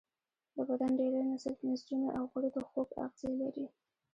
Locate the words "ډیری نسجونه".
0.99-2.07